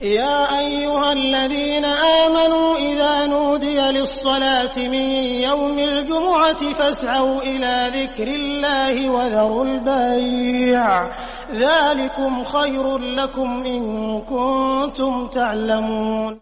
يا 0.00 0.58
أيها 0.58 1.12
الذين 1.12 1.84
آمنوا 1.84 2.76
إذا 2.76 3.26
نودي 3.26 3.78
للصلاة 3.80 4.76
من 4.76 5.10
يوم 5.42 5.78
الجمعة 5.78 6.72
فاسعوا 6.74 7.42
إلى 7.42 7.90
ذكر 7.94 8.28
الله 8.28 9.10
وذروا 9.10 9.64
البيع 9.64 11.08
ذلكم 11.52 12.44
خير 12.44 12.98
لكم 12.98 13.48
إن 13.66 13.82
كنتم 14.20 15.28
تعلمون 15.28 16.40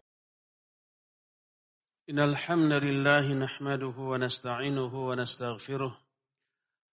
إن 2.10 2.18
الحمد 2.18 2.72
لله 2.72 3.34
نحمده 3.34 3.94
ونستعينه 3.98 5.06
ونستغفره 5.08 5.96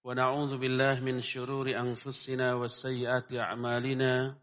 ونعوذ 0.05 0.57
بالله 0.57 0.99
من 1.05 1.21
شرور 1.21 1.69
أنفسنا 1.79 2.53
وسيئات 2.53 3.33
أعمالنا 3.33 4.42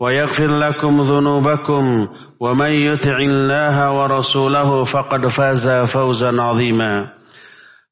ويغفر 0.00 0.58
لكم 0.58 1.00
ذنوبكم 1.02 2.08
ومن 2.40 2.70
يطع 2.70 3.16
الله 3.16 3.92
ورسوله 3.92 4.84
فقد 4.84 5.26
فاز 5.26 5.68
فوزا 5.86 6.42
عظيما 6.42 7.06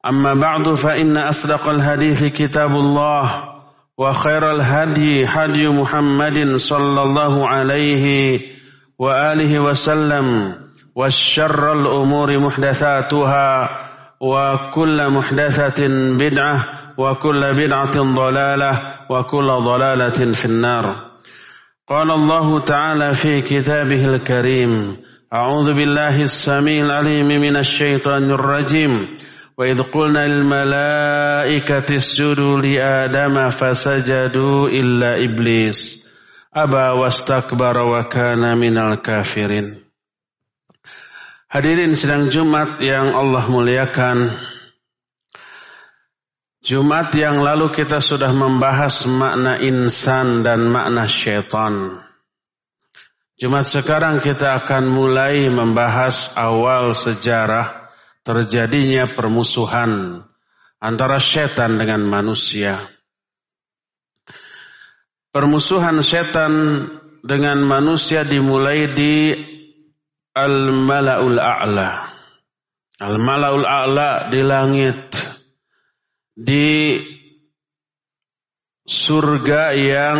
اما 0.06 0.34
بعد 0.40 0.74
فان 0.74 1.16
اصدق 1.16 1.68
الحديث 1.68 2.24
كتاب 2.24 2.70
الله 2.70 3.30
وخير 3.98 4.50
الهدي 4.50 5.24
هدي 5.26 5.68
محمد 5.68 6.56
صلى 6.56 7.02
الله 7.02 7.48
عليه 7.48 8.38
واله 8.98 9.58
وسلم 9.66 10.54
وشر 10.96 11.72
الامور 11.72 12.40
محدثاتها 12.46 13.68
وكل 14.20 15.10
محدثه 15.10 15.86
بدعه 16.18 16.64
وكل 16.98 17.54
بدعه 17.54 17.96
ضلاله 18.00 18.72
وكل 19.10 19.46
ضلاله 19.60 20.32
في 20.32 20.44
النار 20.44 21.07
قال 21.88 22.10
الله 22.10 22.60
تعالى 22.60 23.14
في 23.14 23.40
كتابه 23.42 24.04
الكريم 24.14 24.72
أعوذ 25.32 25.74
بالله 25.74 26.20
السميع 26.22 26.84
العليم 26.84 27.26
من 27.28 27.56
الشيطان 27.56 28.22
الرجيم 28.30 29.08
وإذ 29.58 29.78
قلنا 29.94 30.28
للملائكة 30.28 31.86
اسجدوا 31.96 32.56
لآدم 32.58 33.48
فسجدوا 33.50 34.68
إلا 34.68 35.24
إبليس 35.32 35.80
أبى 36.54 36.86
واستكبر 37.00 37.74
وكان 37.80 38.58
من 38.58 38.76
الكافرين 38.78 39.88
Hadirin 41.48 41.96
sedang 41.96 42.28
Jumat 42.28 42.76
yang 42.84 43.08
Allah 43.16 43.40
muliakan, 43.48 44.28
Jumat 46.68 47.08
yang 47.16 47.40
lalu 47.40 47.72
kita 47.72 47.96
sudah 47.96 48.28
membahas 48.28 49.08
makna 49.08 49.56
insan 49.56 50.44
dan 50.44 50.68
makna 50.68 51.08
syaitan. 51.08 51.96
Jumat 53.40 53.64
sekarang 53.64 54.20
kita 54.20 54.52
akan 54.60 54.84
mulai 54.84 55.48
membahas 55.48 56.28
awal 56.36 56.92
sejarah 56.92 57.88
terjadinya 58.20 59.08
permusuhan 59.16 60.20
antara 60.76 61.16
setan 61.16 61.80
dengan 61.80 62.04
manusia. 62.04 62.84
Permusuhan 65.32 66.04
setan 66.04 66.84
dengan 67.24 67.64
manusia 67.64 68.28
dimulai 68.28 68.92
di 68.92 69.32
Al-Mala'ul 70.36 71.40
A'la. 71.40 72.12
Al-Mala'ul 73.00 73.64
A'la 73.64 74.10
di 74.28 74.40
langit 74.44 75.00
di 76.38 76.94
surga 78.86 79.74
yang 79.74 80.18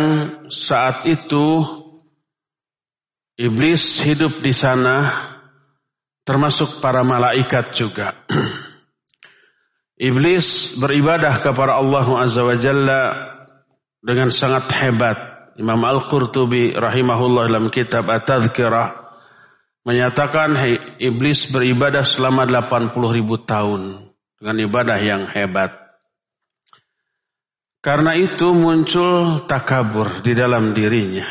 saat 0.51 1.07
itu 1.07 1.63
iblis 3.39 4.03
hidup 4.03 4.43
di 4.43 4.51
sana 4.51 5.07
termasuk 6.27 6.83
para 6.83 7.07
malaikat 7.07 7.71
juga. 7.71 8.19
iblis 10.07 10.75
beribadah 10.75 11.39
kepada 11.39 11.79
Allah 11.79 12.03
Azza 12.27 12.43
wa 12.43 12.51
dengan 14.03 14.27
sangat 14.35 14.75
hebat. 14.75 15.15
Imam 15.55 15.79
Al-Qurtubi 15.87 16.71
rahimahullah 16.75 17.47
dalam 17.51 17.67
kitab 17.71 18.03
At-Tadhkirah 18.11 19.07
menyatakan 19.87 20.51
iblis 20.99 21.47
beribadah 21.51 22.03
selama 22.03 22.43
80 22.43 22.91
ribu 23.11 23.39
tahun 23.43 24.11
dengan 24.39 24.55
ibadah 24.67 24.99
yang 25.03 25.23
hebat. 25.27 25.78
Karena 27.79 28.11
itu 28.19 28.51
muncul 28.51 29.47
takabur 29.47 30.19
di 30.19 30.35
dalam 30.35 30.75
dirinya. 30.75 31.23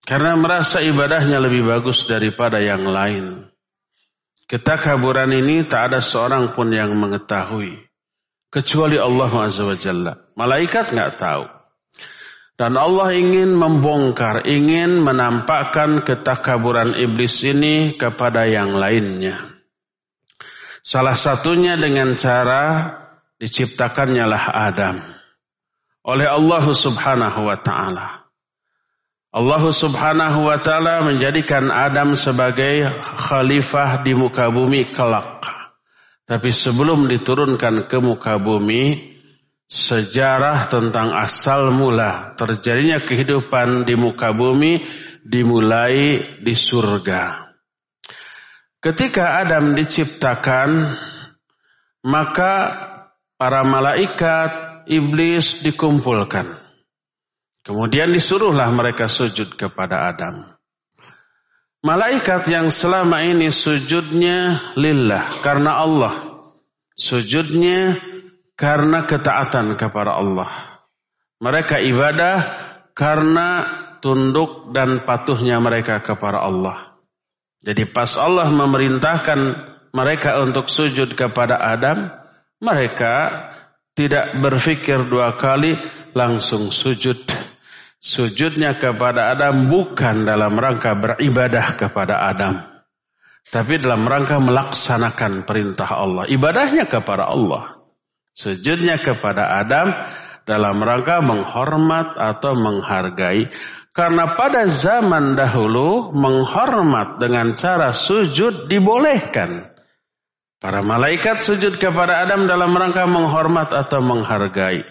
Karena 0.00 0.32
merasa 0.34 0.80
ibadahnya 0.80 1.38
lebih 1.44 1.68
bagus 1.68 2.08
daripada 2.08 2.56
yang 2.56 2.88
lain. 2.88 3.52
Ketakaburan 4.48 5.28
ini 5.30 5.68
tak 5.68 5.92
ada 5.92 6.00
seorang 6.00 6.50
pun 6.56 6.72
yang 6.72 6.96
mengetahui. 6.96 7.78
Kecuali 8.48 8.96
Allah 9.00 9.32
Azza 9.44 9.64
Malaikat 10.36 10.86
nggak 10.96 11.12
tahu. 11.20 11.44
Dan 12.56 12.76
Allah 12.76 13.12
ingin 13.16 13.52
membongkar, 13.56 14.44
ingin 14.48 15.00
menampakkan 15.04 16.04
ketakaburan 16.04 16.96
iblis 16.96 17.44
ini 17.44 17.96
kepada 17.96 18.44
yang 18.48 18.76
lainnya. 18.76 19.36
Salah 20.84 21.16
satunya 21.16 21.76
dengan 21.80 22.16
cara 22.16 22.92
diciptakannya 23.40 24.24
lah 24.24 24.44
Adam 24.68 24.96
oleh 26.02 26.26
Allah 26.26 26.62
Subhanahu 26.74 27.46
wa 27.46 27.56
taala. 27.62 28.06
Allah 29.32 29.62
Subhanahu 29.64 30.44
wa 30.44 30.58
taala 30.60 31.06
menjadikan 31.08 31.72
Adam 31.72 32.18
sebagai 32.18 32.84
khalifah 33.06 34.02
di 34.04 34.12
muka 34.12 34.50
bumi 34.52 34.92
kelak. 34.92 35.46
Tapi 36.28 36.50
sebelum 36.54 37.08
diturunkan 37.08 37.88
ke 37.88 37.98
muka 38.02 38.36
bumi, 38.38 39.14
sejarah 39.72 40.68
tentang 40.68 41.16
asal 41.16 41.72
mula 41.72 42.36
terjadinya 42.36 43.00
kehidupan 43.02 43.88
di 43.88 43.94
muka 43.96 44.34
bumi 44.36 44.82
dimulai 45.24 46.18
di 46.44 46.52
surga. 46.54 47.50
Ketika 48.82 49.38
Adam 49.40 49.78
diciptakan, 49.78 50.74
maka 52.04 52.52
para 53.38 53.62
malaikat 53.62 54.71
iblis 54.88 55.62
dikumpulkan. 55.62 56.58
Kemudian 57.62 58.10
disuruhlah 58.10 58.74
mereka 58.74 59.06
sujud 59.06 59.54
kepada 59.54 60.10
Adam. 60.10 60.58
Malaikat 61.82 62.46
yang 62.50 62.70
selama 62.70 63.22
ini 63.22 63.50
sujudnya 63.50 64.72
lillah 64.74 65.30
karena 65.42 65.82
Allah. 65.82 66.14
Sujudnya 66.98 67.98
karena 68.58 69.06
ketaatan 69.06 69.74
kepada 69.78 70.18
Allah. 70.18 70.50
Mereka 71.42 71.82
ibadah 71.82 72.36
karena 72.94 73.48
tunduk 74.02 74.70
dan 74.74 75.02
patuhnya 75.02 75.58
mereka 75.58 76.02
kepada 76.02 76.42
Allah. 76.42 76.94
Jadi 77.62 77.86
pas 77.90 78.14
Allah 78.18 78.50
memerintahkan 78.50 79.40
mereka 79.94 80.42
untuk 80.42 80.66
sujud 80.66 81.14
kepada 81.18 81.58
Adam, 81.62 82.10
mereka 82.62 83.30
tidak 83.92 84.36
berpikir 84.40 85.06
dua 85.08 85.36
kali 85.36 85.76
langsung 86.16 86.72
sujud. 86.72 87.28
Sujudnya 88.02 88.74
kepada 88.74 89.30
Adam 89.30 89.70
bukan 89.70 90.26
dalam 90.26 90.58
rangka 90.58 90.96
beribadah 90.98 91.76
kepada 91.78 92.18
Adam. 92.34 92.54
Tapi 93.52 93.78
dalam 93.78 94.08
rangka 94.08 94.42
melaksanakan 94.42 95.46
perintah 95.46 95.86
Allah. 95.86 96.24
Ibadahnya 96.26 96.88
kepada 96.88 97.30
Allah. 97.30 97.78
Sujudnya 98.34 98.98
kepada 98.98 99.60
Adam 99.60 99.92
dalam 100.48 100.82
rangka 100.82 101.22
menghormat 101.22 102.18
atau 102.18 102.56
menghargai. 102.58 103.52
Karena 103.92 104.34
pada 104.34 104.66
zaman 104.72 105.36
dahulu 105.36 106.10
menghormat 106.16 107.20
dengan 107.20 107.52
cara 107.54 107.92
sujud 107.92 108.66
dibolehkan. 108.72 109.71
Para 110.62 110.78
malaikat 110.78 111.42
sujud 111.42 111.74
kepada 111.82 112.22
Adam 112.22 112.46
dalam 112.46 112.70
rangka 112.70 113.02
menghormat 113.10 113.74
atau 113.74 113.98
menghargai. 113.98 114.86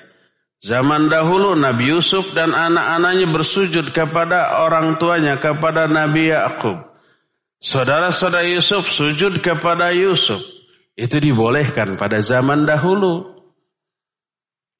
Zaman 0.59 1.07
dahulu 1.07 1.55
Nabi 1.55 1.95
Yusuf 1.95 2.35
dan 2.35 2.51
anak-anaknya 2.51 3.31
bersujud 3.31 3.95
kepada 3.95 4.67
orang 4.67 4.99
tuanya, 4.99 5.39
kepada 5.39 5.87
Nabi 5.87 6.27
Yakub. 6.27 6.75
Saudara-saudara 7.63 8.43
Yusuf 8.51 8.91
sujud 8.91 9.39
kepada 9.39 9.95
Yusuf. 9.95 10.43
Itu 10.99 11.23
dibolehkan 11.23 11.95
pada 11.95 12.19
zaman 12.19 12.67
dahulu. 12.67 13.31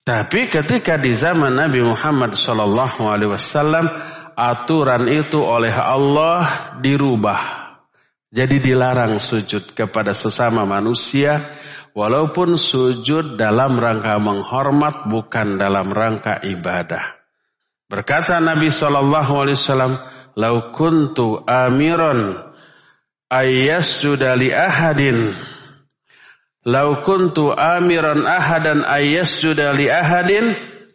Tapi 0.03 0.51
ketika 0.51 0.99
di 0.99 1.15
zaman 1.15 1.55
Nabi 1.55 1.87
Muhammad 1.87 2.35
SAW, 2.35 3.87
aturan 4.35 5.07
itu 5.07 5.39
oleh 5.39 5.71
Allah 5.71 6.39
dirubah 6.83 7.60
jadi 8.31 8.63
dilarang 8.63 9.19
sujud 9.19 9.75
kepada 9.75 10.15
sesama 10.15 10.63
manusia 10.63 11.51
walaupun 11.91 12.55
sujud 12.55 13.35
dalam 13.35 13.75
rangka 13.75 14.15
menghormat 14.23 15.11
bukan 15.11 15.59
dalam 15.59 15.91
rangka 15.91 16.39
ibadah. 16.39 17.19
Berkata 17.91 18.39
Nabi 18.39 18.71
Shallallahu 18.71 19.31
alaihi 19.35 19.59
wasallam, 19.59 19.93
"Lau 20.39 20.71
kuntu 20.71 21.43
amiron 21.43 22.39
ayas 23.27 23.99
Judali 23.99 24.55
ahadin" 24.55 25.35
Lau 26.63 27.01
kuntu 27.03 27.51
amiran 27.57 28.21
ahadan 28.23 28.85
ayas 28.87 29.41
Judali 29.43 29.89
ahadin 29.91 30.45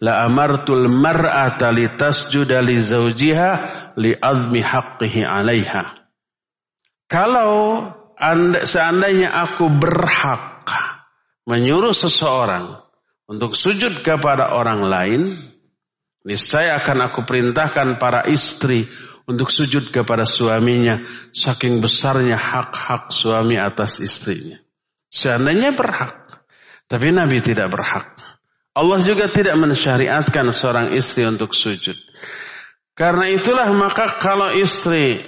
la 0.01 0.25
amartul 0.25 0.87
mar'ata 0.89 1.69
litasjuda 1.75 2.63
li 2.65 2.79
zawjiha 2.81 3.51
li 4.01 4.15
azmi 4.25 4.63
haqqihi 4.65 5.21
'alaiha. 5.27 6.06
Kalau 7.07 7.87
anda, 8.19 8.67
seandainya 8.67 9.31
aku 9.31 9.71
berhak 9.79 10.67
menyuruh 11.47 11.95
seseorang 11.95 12.83
untuk 13.31 13.55
sujud 13.55 14.03
kepada 14.03 14.51
orang 14.59 14.81
lain, 14.91 15.21
niscaya 16.27 16.75
akan 16.83 17.07
aku 17.11 17.23
perintahkan 17.23 18.03
para 18.03 18.27
istri 18.27 18.91
untuk 19.31 19.55
sujud 19.55 19.95
kepada 19.95 20.27
suaminya 20.27 20.99
saking 21.31 21.79
besarnya 21.79 22.35
hak-hak 22.35 23.15
suami 23.15 23.55
atas 23.55 24.03
istrinya. 24.03 24.59
Seandainya 25.07 25.79
berhak, 25.79 26.43
tapi 26.91 27.15
Nabi 27.15 27.39
tidak 27.39 27.71
berhak. 27.71 28.19
Allah 28.77 29.01
juga 29.07 29.31
tidak 29.31 29.55
mensyariatkan 29.63 30.51
seorang 30.51 30.91
istri 30.99 31.23
untuk 31.23 31.55
sujud. 31.55 31.95
Karena 32.99 33.31
itulah 33.31 33.71
maka 33.73 34.19
kalau 34.21 34.53
istri 34.53 35.23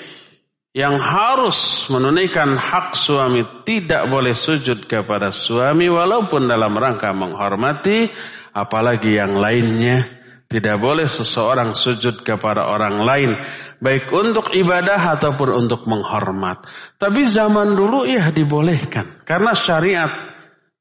yang 0.79 0.95
harus 1.03 1.91
menunaikan 1.91 2.55
hak 2.55 2.95
suami 2.95 3.43
tidak 3.67 4.07
boleh 4.07 4.31
sujud 4.31 4.87
kepada 4.87 5.35
suami 5.35 5.91
walaupun 5.91 6.47
dalam 6.47 6.71
rangka 6.71 7.11
menghormati 7.11 8.07
apalagi 8.55 9.19
yang 9.19 9.35
lainnya 9.35 10.07
tidak 10.47 10.79
boleh 10.79 11.11
seseorang 11.11 11.75
sujud 11.75 12.23
kepada 12.23 12.71
orang 12.71 12.95
lain 13.03 13.35
baik 13.83 14.07
untuk 14.15 14.55
ibadah 14.55 15.19
ataupun 15.19 15.67
untuk 15.67 15.83
menghormat 15.91 16.63
tapi 17.03 17.27
zaman 17.27 17.75
dulu 17.75 18.07
ya 18.07 18.31
dibolehkan 18.31 19.19
karena 19.27 19.59
syariat 19.59 20.15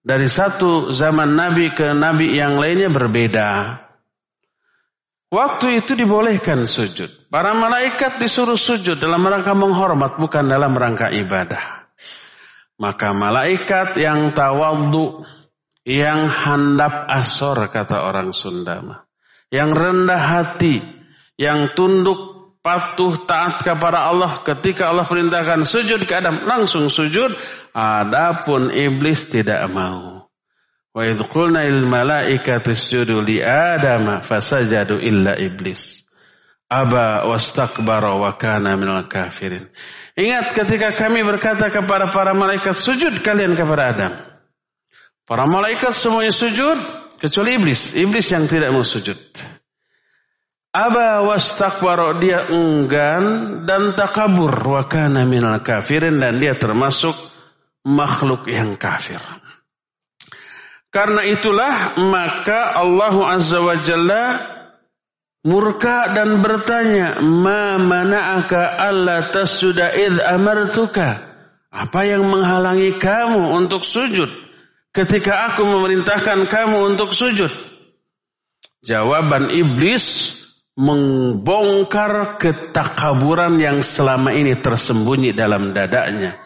dari 0.05 0.29
satu 0.29 0.93
zaman 0.93 1.33
nabi 1.33 1.73
ke 1.73 1.97
nabi 1.97 2.37
yang 2.37 2.53
lainnya 2.61 2.93
berbeda 2.93 3.49
waktu 5.33 5.81
itu 5.81 5.97
dibolehkan 5.97 6.69
sujud 6.69 7.16
Para 7.27 7.51
malaikat 7.51 8.23
disuruh 8.23 8.55
sujud 8.55 9.03
dalam 9.03 9.19
rangka 9.19 9.51
menghormat 9.51 10.15
bukan 10.15 10.47
dalam 10.47 10.71
rangka 10.79 11.11
ibadah. 11.11 11.59
Maka 12.79 13.11
malaikat 13.11 13.99
yang 13.99 14.31
tawadhu 14.31 15.27
yang 15.83 16.23
handap 16.23 17.03
asor 17.11 17.67
kata 17.67 17.99
orang 17.99 18.31
Sundama. 18.31 19.03
Yang 19.51 19.69
rendah 19.75 20.19
hati, 20.23 20.79
yang 21.35 21.75
tunduk 21.75 22.47
patuh 22.63 23.19
taat 23.27 23.59
kepada 23.59 24.07
Allah 24.07 24.43
ketika 24.47 24.87
Allah 24.91 25.03
perintahkan 25.07 25.67
sujud 25.67 26.07
ke 26.07 26.13
Adam 26.19 26.47
langsung 26.47 26.87
sujud 26.91 27.31
adapun 27.75 28.71
iblis 28.75 29.31
tidak 29.31 29.63
mau 29.71 30.27
wa 30.91 31.01
idh 31.07 31.23
qulna 31.31 31.63
lil 31.63 31.87
malaikati 31.87 32.75
isjudu 32.75 33.23
li 33.23 33.39
adama 33.39 34.19
fasajadu 34.19 34.99
illa 34.99 35.39
iblis 35.39 36.06
aba 36.69 37.23
wastakbara 37.31 38.15
wa 38.15 38.31
kana 38.37 38.75
minal 38.75 39.07
kafirin. 39.07 39.67
Ingat 40.19 40.51
ketika 40.53 40.91
kami 40.95 41.23
berkata 41.23 41.71
kepada 41.71 42.11
para 42.11 42.35
malaikat 42.35 42.75
sujud 42.75 43.23
kalian 43.23 43.55
kepada 43.55 43.83
Adam. 43.95 44.13
Para 45.27 45.43
malaikat 45.47 45.91
semuanya 45.95 46.31
sujud 46.35 46.75
kecuali 47.23 47.55
iblis, 47.59 47.95
iblis 47.95 48.27
yang 48.31 48.47
tidak 48.51 48.71
mau 48.75 48.83
sujud. 48.83 49.15
Aba 50.75 51.23
wastakbara 51.25 52.19
dia 52.21 52.45
enggan 52.51 53.23
dan 53.65 53.95
takabur 53.97 54.51
wa 54.51 54.83
kana 54.91 55.23
minal 55.25 55.59
kafirin 55.63 56.19
dan 56.21 56.37
dia 56.43 56.55
termasuk 56.59 57.15
makhluk 57.87 58.43
yang 58.51 58.75
kafir. 58.79 59.19
Karena 60.91 61.23
itulah 61.27 61.95
maka 62.07 62.71
Allah 62.79 63.11
Azza 63.37 63.59
wa 63.61 63.75
Jalla 63.79 64.25
murka 65.47 66.11
dan 66.11 66.43
bertanya, 66.43 67.23
"Ma 67.23 67.79
mana'aka 67.79 68.75
alla 68.75 69.31
tasjuda 69.31 69.95
id 69.95 70.19
amartuka?" 70.19 71.23
Apa 71.71 72.03
yang 72.03 72.27
menghalangi 72.27 72.97
kamu 72.99 73.53
untuk 73.55 73.85
sujud 73.87 74.27
ketika 74.91 75.53
aku 75.53 75.61
memerintahkan 75.63 76.49
kamu 76.51 76.77
untuk 76.95 77.13
sujud? 77.15 77.53
Jawaban 78.83 79.51
iblis 79.53 80.35
membongkar 80.73 82.39
ketakaburan 82.41 83.61
yang 83.61 83.85
selama 83.85 84.33
ini 84.33 84.57
tersembunyi 84.57 85.35
dalam 85.37 85.75
dadanya. 85.75 86.39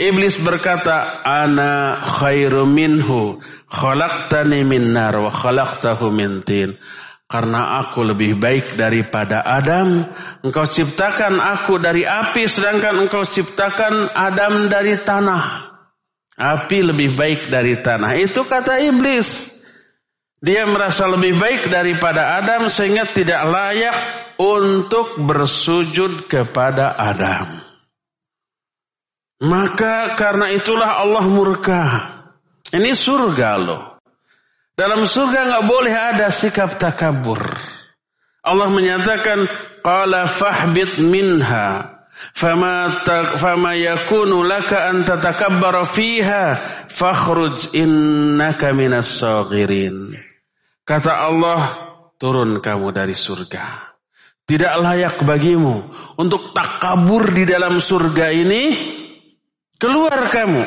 Iblis 0.00 0.40
berkata, 0.40 1.20
"Ana 1.28 2.00
khairu 2.00 2.64
minhu, 2.64 3.36
khalaqtani 3.68 4.64
min 4.64 4.96
nar 4.96 5.12
wa 5.18 5.28
khalaqtahu 5.34 6.08
min 6.08 6.40
tin." 6.46 6.78
Karena 7.30 7.78
aku 7.78 8.02
lebih 8.10 8.42
baik 8.42 8.74
daripada 8.74 9.38
Adam. 9.46 10.02
Engkau 10.42 10.66
ciptakan 10.66 11.38
aku 11.38 11.78
dari 11.78 12.02
api 12.02 12.50
sedangkan 12.50 13.06
engkau 13.06 13.22
ciptakan 13.22 14.10
Adam 14.18 14.66
dari 14.66 14.98
tanah. 15.06 15.70
Api 16.34 16.78
lebih 16.90 17.14
baik 17.14 17.46
dari 17.54 17.78
tanah. 17.78 18.18
Itu 18.18 18.42
kata 18.50 18.82
iblis. 18.82 19.46
Dia 20.42 20.66
merasa 20.66 21.06
lebih 21.06 21.38
baik 21.38 21.70
daripada 21.70 22.34
Adam 22.42 22.66
sehingga 22.66 23.14
tidak 23.14 23.44
layak 23.46 23.96
untuk 24.42 25.22
bersujud 25.22 26.26
kepada 26.26 26.98
Adam. 26.98 27.62
Maka 29.46 30.18
karena 30.18 30.50
itulah 30.50 30.98
Allah 30.98 31.30
murka. 31.30 31.82
Ini 32.74 32.90
surga 32.90 33.50
loh. 33.62 33.82
Dalam 34.80 35.04
surga 35.04 35.40
nggak 35.44 35.66
boleh 35.68 35.92
ada 35.92 36.32
sikap 36.32 36.80
takabur. 36.80 37.36
Allah 38.40 38.72
menyatakan 38.72 39.44
qala 39.84 40.24
fahbit 40.24 40.96
minha 40.96 42.00
fama 42.32 43.04
ta, 43.04 43.36
fama 43.36 43.76
yakunu 43.76 44.40
laka 44.40 44.88
an 44.88 45.04
tatakabbara 45.04 45.84
fiha 45.84 46.44
fakhruj 46.88 47.76
innaka 47.76 48.72
minas 48.72 49.20
saghirin. 49.20 50.16
Kata 50.88 51.28
Allah, 51.28 51.60
turun 52.16 52.56
kamu 52.64 52.96
dari 52.96 53.12
surga. 53.12 53.84
Tidak 54.48 54.72
layak 54.80 55.28
bagimu 55.28 55.92
untuk 56.16 56.56
takabur 56.56 57.28
di 57.36 57.44
dalam 57.44 57.84
surga 57.84 58.32
ini. 58.32 58.62
Keluar 59.76 60.24
kamu. 60.32 60.62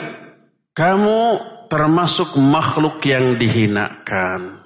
Kamu 0.78 1.22
termasuk 1.74 2.38
makhluk 2.38 3.02
yang 3.02 3.34
dihinakan. 3.42 4.62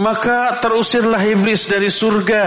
Maka 0.00 0.56
terusirlah 0.64 1.20
iblis 1.28 1.68
dari 1.68 1.92
surga, 1.92 2.44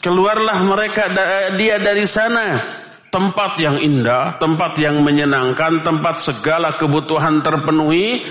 keluarlah 0.00 0.64
mereka 0.64 1.12
dia 1.60 1.76
dari 1.76 2.08
sana, 2.08 2.64
tempat 3.12 3.60
yang 3.60 3.76
indah, 3.76 4.40
tempat 4.40 4.80
yang 4.80 5.04
menyenangkan, 5.04 5.84
tempat 5.84 6.24
segala 6.24 6.80
kebutuhan 6.80 7.44
terpenuhi, 7.44 8.24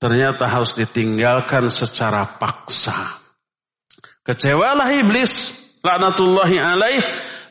ternyata 0.00 0.48
harus 0.48 0.72
ditinggalkan 0.72 1.68
secara 1.68 2.40
paksa. 2.40 2.96
Kecewalah 4.24 4.88
iblis, 4.96 5.52
laknatullahi 5.84 6.56
alaih, 6.56 7.04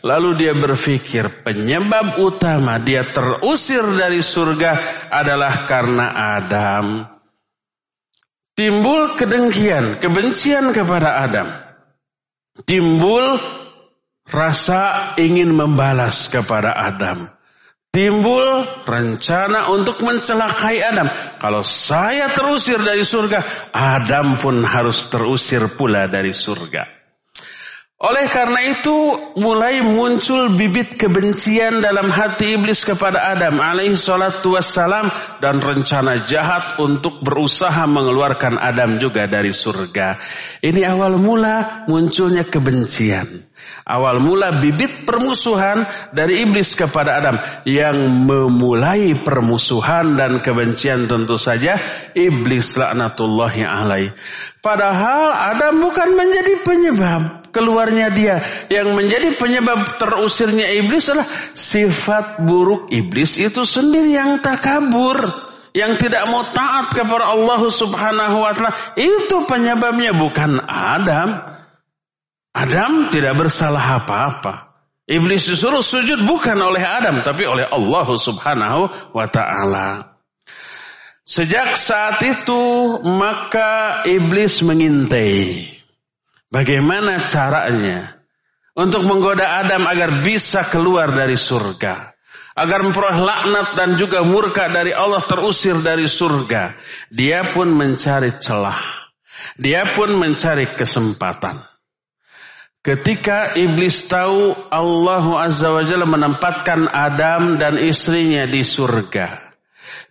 Lalu 0.03 0.35
dia 0.41 0.51
berpikir 0.55 1.45
penyebab 1.47 2.19
utama 2.19 2.81
dia 2.81 3.07
terusir 3.15 3.83
dari 3.95 4.19
surga 4.19 5.05
adalah 5.13 5.63
karena 5.63 6.07
Adam. 6.11 6.87
Timbul 8.55 9.15
kedengkian, 9.19 9.99
kebencian 9.99 10.71
kepada 10.71 11.23
Adam. 11.27 11.47
Timbul 12.63 13.35
rasa 14.31 15.13
ingin 15.19 15.51
membalas 15.51 16.31
kepada 16.31 16.71
Adam. 16.71 17.31
Timbul 17.91 18.63
rencana 18.83 19.71
untuk 19.71 20.03
mencelakai 20.03 20.83
Adam. 20.83 21.07
Kalau 21.39 21.63
saya 21.63 22.31
terusir 22.31 22.79
dari 22.79 23.03
surga, 23.07 23.71
Adam 23.71 24.35
pun 24.35 24.63
harus 24.67 25.07
terusir 25.07 25.63
pula 25.79 26.03
dari 26.07 26.35
surga. 26.35 27.04
Oleh 27.95 28.27
karena 28.27 28.59
itu 28.75 28.91
mulai 29.39 29.79
muncul 29.79 30.51
bibit 30.51 30.99
kebencian 30.99 31.79
dalam 31.79 32.11
hati 32.11 32.59
iblis 32.59 32.83
kepada 32.83 33.23
Adam 33.23 33.55
alaihi 33.55 33.95
salatu 33.95 34.59
wassalam 34.59 35.07
dan 35.39 35.63
rencana 35.63 36.27
jahat 36.27 36.75
untuk 36.83 37.23
berusaha 37.23 37.87
mengeluarkan 37.87 38.59
Adam 38.59 38.99
juga 38.99 39.31
dari 39.31 39.55
surga. 39.55 40.19
Ini 40.59 40.91
awal 40.91 41.15
mula 41.23 41.87
munculnya 41.87 42.43
kebencian. 42.43 43.47
Awal 43.87 44.19
mula 44.19 44.59
bibit 44.59 45.07
permusuhan 45.07 45.87
dari 46.11 46.43
iblis 46.43 46.75
kepada 46.75 47.23
Adam 47.23 47.39
yang 47.63 47.95
memulai 48.27 49.15
permusuhan 49.23 50.19
dan 50.19 50.43
kebencian 50.43 51.07
tentu 51.07 51.39
saja 51.39 51.79
iblis 52.11 52.75
laknatullahi 52.75 53.63
alaih. 53.63 54.11
Padahal 54.59 55.31
Adam 55.55 55.79
bukan 55.79 56.09
menjadi 56.11 56.53
penyebab 56.67 57.44
keluarnya 57.55 58.11
dia. 58.11 58.43
Yang 58.67 58.87
menjadi 58.91 59.29
penyebab 59.39 59.95
terusirnya 59.95 60.67
iblis 60.75 61.07
adalah 61.07 61.31
sifat 61.55 62.43
buruk 62.43 62.91
iblis 62.91 63.39
itu 63.39 63.63
sendiri 63.63 64.11
yang 64.11 64.43
takabur. 64.43 65.23
Yang 65.75 66.07
tidak 66.07 66.23
mau 66.31 66.43
taat 66.55 66.91
kepada 66.95 67.31
Allah 67.35 67.59
subhanahu 67.67 68.43
wa 68.43 68.51
ta'ala. 68.55 68.95
Itu 68.99 69.43
penyebabnya 69.47 70.11
bukan 70.15 70.59
Adam. 70.67 71.47
Adam 72.55 72.91
tidak 73.11 73.35
bersalah 73.39 73.99
apa-apa. 74.03 74.75
Iblis 75.03 75.51
disuruh 75.51 75.83
sujud 75.83 76.23
bukan 76.23 76.55
oleh 76.55 76.79
Adam. 76.79 77.19
Tapi 77.27 77.43
oleh 77.43 77.67
Allah 77.67 78.07
subhanahu 78.15 79.11
wa 79.11 79.25
ta'ala. 79.27 80.15
Sejak 81.27 81.75
saat 81.75 82.23
itu 82.23 82.55
maka 83.03 84.07
iblis 84.07 84.63
mengintai. 84.63 85.74
Bagaimana 86.51 87.25
caranya 87.25 88.21
untuk 88.77 89.01
menggoda 89.09 89.65
Adam 89.65 89.87
agar 89.89 90.21
bisa 90.21 90.61
keluar 90.67 91.09
dari 91.15 91.39
surga? 91.39 92.13
Agar 92.55 92.87
memperoleh 92.87 93.19
laknat 93.19 93.67
dan 93.75 93.99
juga 93.99 94.23
murka 94.23 94.71
dari 94.71 94.95
Allah 94.95 95.25
terusir 95.27 95.75
dari 95.83 96.07
surga. 96.07 96.79
Dia 97.11 97.51
pun 97.51 97.67
mencari 97.75 98.31
celah. 98.39 98.79
Dia 99.59 99.91
pun 99.91 100.15
mencari 100.15 100.71
kesempatan. 100.79 101.59
Ketika 102.79 103.57
iblis 103.59 104.07
tahu 104.07 104.55
Allah 104.71 105.25
Azza 105.51 105.73
wa 105.73 105.83
Jalla 105.83 106.07
menempatkan 106.07 106.85
Adam 106.95 107.59
dan 107.59 107.75
istrinya 107.81 108.47
di 108.47 108.63
surga. 108.63 109.43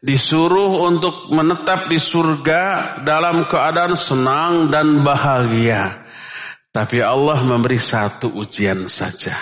Disuruh 0.05 0.85
untuk 0.85 1.33
menetap 1.33 1.89
di 1.89 1.97
surga 1.97 2.61
dalam 3.09 3.49
keadaan 3.49 3.97
senang 3.97 4.69
dan 4.69 5.01
bahagia. 5.01 6.04
Tapi 6.75 6.99
Allah 7.07 7.39
memberi 7.47 7.79
satu 7.79 8.35
ujian 8.35 8.91
saja. 8.91 9.39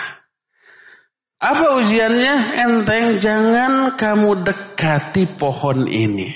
Apa 1.41 1.81
ujiannya? 1.81 2.37
Enteng, 2.61 3.17
jangan 3.17 3.97
kamu 3.97 4.45
dekati 4.45 5.25
pohon 5.33 5.89
ini. 5.89 6.29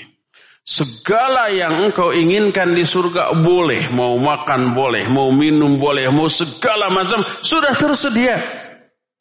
Segala 0.66 1.48
yang 1.54 1.86
engkau 1.86 2.10
inginkan 2.10 2.74
di 2.74 2.82
surga 2.82 3.32
boleh, 3.40 3.88
mau 3.94 4.18
makan 4.18 4.74
boleh, 4.74 5.06
mau 5.08 5.30
minum 5.30 5.78
boleh, 5.78 6.10
mau 6.10 6.26
segala 6.26 6.90
macam 6.90 7.22
sudah 7.46 7.72
tersedia. 7.78 8.36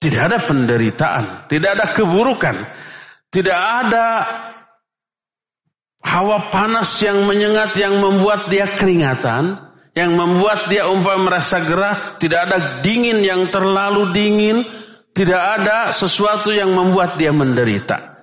Tidak 0.01 0.17
ada 0.33 0.43
penderitaan, 0.49 1.45
tidak 1.47 1.77
ada 1.77 1.85
keburukan, 1.93 2.57
tidak 3.31 3.55
ada 3.85 4.05
hawa 6.03 6.49
panas 6.51 6.89
yang 7.05 7.21
menyengat 7.23 7.77
yang 7.79 7.95
membuat 8.03 8.51
dia 8.51 8.65
keringatan, 8.75 9.66
yang 9.97 10.13
membuat 10.13 10.69
dia 10.69 10.85
umpama 10.85 11.33
merasa 11.33 11.57
gerah, 11.65 12.21
tidak 12.21 12.39
ada 12.45 12.57
dingin 12.85 13.17
yang 13.25 13.49
terlalu 13.49 14.13
dingin, 14.13 14.61
tidak 15.17 15.41
ada 15.41 15.89
sesuatu 15.89 16.53
yang 16.53 16.69
membuat 16.69 17.17
dia 17.17 17.33
menderita. 17.33 18.13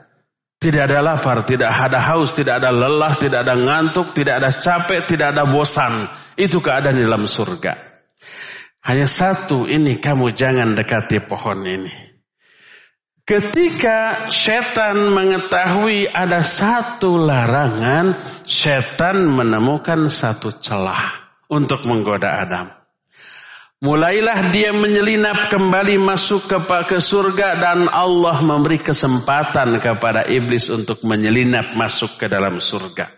Tidak 0.54 0.81
ada 0.87 1.02
lapar, 1.02 1.43
tidak 1.45 1.69
ada 1.69 1.99
haus, 1.99 2.31
tidak 2.33 2.62
ada 2.62 2.71
lelah, 2.73 3.19
tidak 3.19 3.43
ada 3.45 3.59
ngantuk, 3.59 4.14
tidak 4.14 4.35
ada 4.40 4.50
capek, 4.54 5.00
tidak 5.11 5.26
ada 5.35 5.45
bosan. 5.50 6.07
Itu 6.38 6.62
keadaan 6.62 6.95
di 6.97 7.04
dalam 7.04 7.26
surga. 7.26 7.75
Hanya 8.87 9.04
satu 9.04 9.66
ini 9.66 9.99
kamu 9.99 10.33
jangan 10.33 10.73
dekati 10.78 11.26
pohon 11.26 11.59
ini. 11.69 11.95
Ketika 13.26 14.28
setan 14.33 15.12
mengetahui 15.12 16.09
ada 16.09 16.40
satu 16.40 17.16
larangan, 17.21 18.25
setan 18.49 19.25
menemukan 19.28 20.09
satu 20.09 20.49
celah 20.64 21.24
untuk 21.50 21.84
menggoda 21.84 22.28
Adam. 22.44 22.66
Mulailah 23.84 24.48
dia 24.48 24.72
menyelinap 24.72 25.52
kembali 25.52 26.00
masuk 26.00 26.48
ke, 26.48 26.56
ke 26.88 26.98
surga 27.04 27.48
dan 27.60 27.78
Allah 27.92 28.40
memberi 28.40 28.80
kesempatan 28.80 29.76
kepada 29.76 30.24
iblis 30.24 30.72
untuk 30.72 31.04
menyelinap 31.04 31.76
masuk 31.76 32.16
ke 32.16 32.24
dalam 32.24 32.64
surga. 32.64 33.12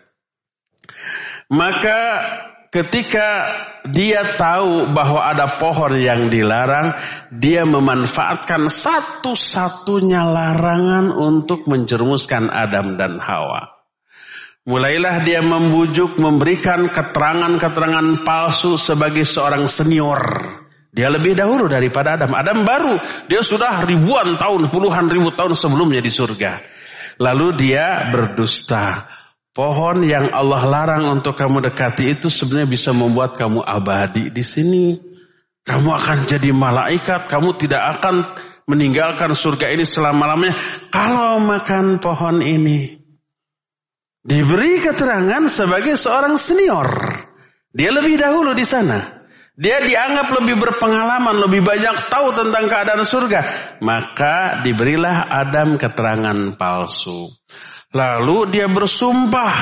Maka 1.47 1.99
ketika 2.75 3.27
dia 3.87 4.35
tahu 4.35 4.91
bahwa 4.91 5.23
ada 5.23 5.55
pohon 5.55 5.95
yang 5.95 6.27
dilarang, 6.27 6.99
dia 7.39 7.63
memanfaatkan 7.63 8.67
satu-satunya 8.67 10.19
larangan 10.27 11.15
untuk 11.15 11.63
menjerumuskan 11.71 12.51
Adam 12.51 12.99
dan 12.99 13.15
Hawa. 13.23 13.76
Mulailah 14.67 15.23
dia 15.23 15.39
membujuk 15.39 16.19
memberikan 16.19 16.91
keterangan-keterangan 16.91 18.27
palsu 18.27 18.75
sebagai 18.75 19.23
seorang 19.23 19.63
senior. 19.63 20.19
Dia 20.91 21.07
lebih 21.07 21.39
dahulu 21.39 21.71
daripada 21.71 22.19
Adam. 22.19 22.35
Adam 22.35 22.59
baru, 22.67 22.99
dia 23.31 23.39
sudah 23.47 23.87
ribuan 23.87 24.35
tahun, 24.35 24.67
puluhan 24.67 25.07
ribu 25.07 25.31
tahun 25.39 25.55
sebelumnya 25.55 26.03
di 26.03 26.11
surga. 26.11 26.59
Lalu 27.15 27.47
dia 27.55 28.11
berdusta. 28.11 29.07
Pohon 29.55 30.03
yang 30.03 30.35
Allah 30.35 30.59
larang 30.67 31.15
untuk 31.15 31.39
kamu 31.39 31.63
dekati 31.71 32.19
itu 32.19 32.27
sebenarnya 32.27 32.67
bisa 32.67 32.91
membuat 32.91 33.39
kamu 33.39 33.63
abadi 33.63 34.35
di 34.35 34.43
sini. 34.43 34.99
Kamu 35.63 35.95
akan 35.95 36.27
jadi 36.27 36.51
malaikat, 36.51 37.31
kamu 37.31 37.55
tidak 37.55 38.03
akan 38.03 38.35
meninggalkan 38.67 39.31
surga 39.31 39.71
ini 39.71 39.87
selama-lamanya 39.87 40.59
kalau 40.91 41.39
makan 41.39 42.03
pohon 42.03 42.43
ini 42.43 42.96
diberi 44.27 44.83
keterangan 44.83 45.47
sebagai 45.47 45.95
seorang 45.95 46.35
senior. 46.35 46.91
Dia 47.71 47.95
lebih 47.95 48.19
dahulu 48.19 48.51
di 48.51 48.67
sana. 48.67 49.23
Dia 49.57 49.81
dianggap 49.81 50.27
lebih 50.43 50.59
berpengalaman, 50.61 51.41
lebih 51.49 51.65
banyak 51.65 52.11
tahu 52.13 52.29
tentang 52.35 52.67
keadaan 52.69 53.01
surga. 53.07 53.41
Maka 53.81 54.61
diberilah 54.61 55.25
Adam 55.31 55.79
keterangan 55.81 56.37
palsu. 56.59 57.31
Lalu 57.95 58.53
dia 58.53 58.69
bersumpah 58.69 59.53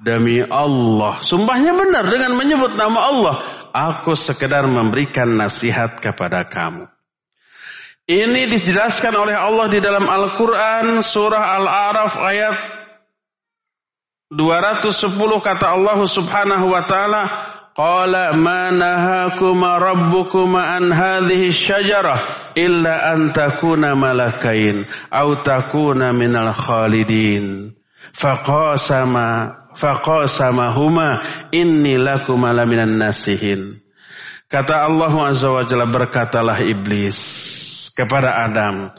demi 0.00 0.40
Allah. 0.40 1.20
Sumpahnya 1.20 1.76
benar 1.76 2.06
dengan 2.08 2.32
menyebut 2.38 2.78
nama 2.78 3.12
Allah. 3.12 3.36
Aku 3.74 4.16
sekedar 4.16 4.64
memberikan 4.70 5.36
nasihat 5.36 6.00
kepada 6.00 6.48
kamu. 6.48 6.88
Ini 8.08 8.48
dijelaskan 8.48 9.12
oleh 9.14 9.36
Allah 9.36 9.66
di 9.68 9.78
dalam 9.84 10.04
Al-Quran 10.08 11.00
surah 11.04 11.44
Al-Araf 11.60 12.16
ayat 12.18 12.56
210 14.32 15.12
kata 15.44 15.76
Allah 15.76 16.00
Subhanahu 16.08 16.72
wa 16.72 16.80
taala 16.88 17.24
Qala 17.76 18.32
ma 18.36 18.68
nahakuma 18.72 19.80
rabbukuma 19.80 20.76
an 20.76 20.92
hadhihi 20.92 21.48
syajarah 21.52 22.22
illa 22.52 23.12
an 23.12 23.32
takuna 23.32 23.94
malakain 23.96 24.84
au 25.08 25.36
takuna 25.40 26.12
minal 26.12 26.52
khalidin 26.52 27.72
faqasama 28.12 30.70
huma 30.76 31.22
inni 31.52 31.96
lakuma 31.96 32.52
laminan 32.52 32.92
nasihin 33.00 33.80
kata 34.52 34.84
Allah 34.88 35.12
azza 35.32 35.48
wa 35.48 35.64
jalla 35.64 35.86
berkatalah 35.88 36.60
iblis 36.60 37.18
kepada 37.96 38.36
Adam 38.48 38.92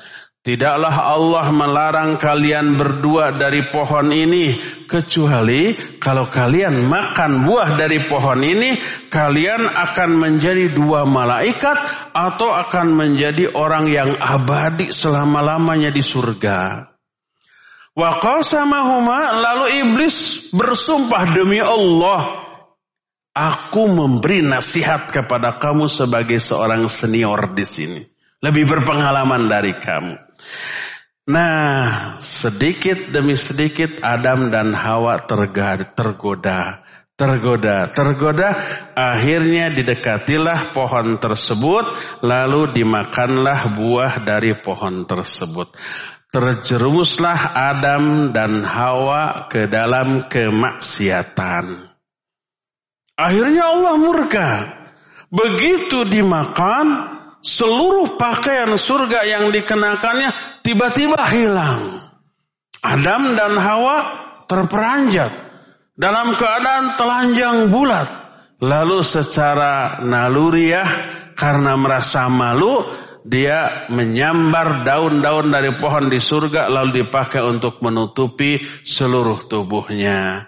Tidaklah 0.44 0.96
Allah 1.16 1.56
melarang 1.56 2.20
kalian 2.20 2.76
berdua 2.76 3.40
dari 3.40 3.64
pohon 3.72 4.12
ini, 4.12 4.60
kecuali 4.92 5.72
kalau 6.04 6.28
kalian 6.28 6.84
makan 6.92 7.48
buah 7.48 7.80
dari 7.80 8.12
pohon 8.12 8.44
ini, 8.44 8.76
kalian 9.08 9.64
akan 9.64 10.10
menjadi 10.20 10.76
dua 10.76 11.08
malaikat 11.08 11.80
atau 12.12 12.52
akan 12.60 12.92
menjadi 12.92 13.56
orang 13.56 13.88
yang 13.88 14.20
abadi 14.20 14.92
selama-lamanya 14.92 15.96
di 15.96 16.04
surga. 16.04 16.92
sama 18.44 18.80
huma 18.92 19.40
lalu 19.40 19.80
iblis 19.80 20.52
bersumpah 20.52 21.40
demi 21.40 21.64
Allah 21.64 22.44
aku 23.32 23.88
memberi 23.88 24.44
nasihat 24.44 25.08
kepada 25.08 25.56
kamu 25.56 25.88
sebagai 25.88 26.36
seorang 26.42 26.90
senior 26.92 27.54
di 27.56 27.64
sini 27.70 28.02
lebih 28.44 28.66
berpengalaman 28.68 29.46
dari 29.48 29.72
kamu 29.80 30.33
Nah, 31.24 32.20
sedikit 32.20 33.16
demi 33.16 33.40
sedikit 33.40 34.04
Adam 34.04 34.52
dan 34.52 34.76
Hawa 34.76 35.24
tergoda, 35.24 36.84
tergoda, 37.16 37.78
tergoda. 37.96 38.50
Akhirnya 38.92 39.72
didekatilah 39.72 40.76
pohon 40.76 41.16
tersebut, 41.24 41.86
lalu 42.28 42.76
dimakanlah 42.76 43.72
buah 43.72 44.14
dari 44.28 44.52
pohon 44.60 45.08
tersebut. 45.08 45.72
Terjerumuslah 46.28 47.56
Adam 47.56 48.36
dan 48.36 48.60
Hawa 48.68 49.48
ke 49.48 49.64
dalam 49.72 50.28
kemaksiatan. 50.28 51.66
Akhirnya 53.16 53.64
Allah 53.72 53.96
murka. 53.96 54.50
Begitu 55.30 56.04
dimakan, 56.10 57.13
seluruh 57.44 58.16
pakaian 58.16 58.72
surga 58.74 59.28
yang 59.28 59.52
dikenakannya 59.52 60.64
tiba-tiba 60.64 61.20
hilang. 61.28 62.00
Adam 62.80 63.36
dan 63.36 63.54
Hawa 63.60 63.98
terperanjat 64.48 65.38
dalam 66.00 66.34
keadaan 66.40 66.96
telanjang 66.96 67.70
bulat. 67.70 68.24
Lalu 68.64 69.04
secara 69.04 70.00
naluriah 70.08 70.88
karena 71.36 71.76
merasa 71.76 72.32
malu 72.32 72.80
dia 73.28 73.88
menyambar 73.92 74.88
daun-daun 74.88 75.52
dari 75.52 75.76
pohon 75.84 76.08
di 76.08 76.20
surga 76.24 76.72
lalu 76.72 77.04
dipakai 77.04 77.44
untuk 77.44 77.84
menutupi 77.84 78.64
seluruh 78.88 79.44
tubuhnya. 79.52 80.48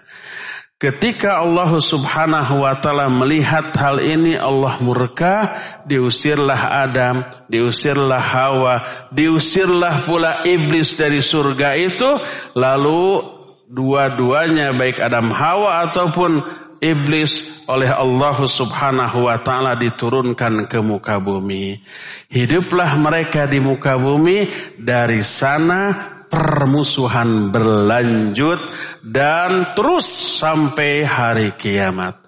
Ketika 0.76 1.40
Allah 1.40 1.80
Subhanahu 1.80 2.60
wa 2.60 2.76
taala 2.76 3.08
melihat 3.08 3.72
hal 3.72 3.96
ini 3.96 4.36
Allah 4.36 4.76
murka, 4.84 5.56
diusirlah 5.88 6.60
Adam, 6.84 7.24
diusirlah 7.48 8.20
Hawa, 8.20 9.08
diusirlah 9.08 10.04
pula 10.04 10.44
iblis 10.44 11.00
dari 11.00 11.24
surga 11.24 11.80
itu, 11.80 12.10
lalu 12.52 13.24
dua-duanya 13.72 14.76
baik 14.76 15.00
Adam 15.00 15.32
Hawa 15.32 15.88
ataupun 15.88 16.44
iblis 16.84 17.56
oleh 17.72 17.88
Allah 17.88 18.36
Subhanahu 18.44 19.32
wa 19.32 19.40
taala 19.40 19.80
diturunkan 19.80 20.68
ke 20.68 20.76
muka 20.84 21.16
bumi. 21.16 21.80
Hiduplah 22.28 23.00
mereka 23.00 23.48
di 23.48 23.64
muka 23.64 23.96
bumi 23.96 24.44
dari 24.76 25.24
sana 25.24 26.12
permusuhan 26.30 27.54
berlanjut 27.54 28.58
dan 29.02 29.74
terus 29.78 30.06
sampai 30.42 31.06
hari 31.06 31.54
kiamat. 31.54 32.25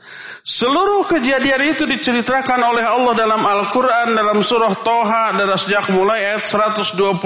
Seluruh 0.48 1.04
kejadian 1.04 1.76
itu 1.76 1.84
diceritakan 1.84 2.56
oleh 2.72 2.80
Allah 2.80 3.12
dalam 3.12 3.44
Al-Quran, 3.44 4.16
dalam 4.16 4.40
surah 4.40 4.72
Toha, 4.80 5.36
dari 5.36 5.52
sejak 5.60 5.92
mulai 5.92 6.24
ayat 6.24 6.48
123. 6.48 7.20